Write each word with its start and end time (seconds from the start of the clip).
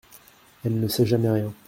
Elle 0.65 0.79
ne 0.79 0.87
sait 0.87 1.05
jamais 1.05 1.29
rien! 1.29 1.53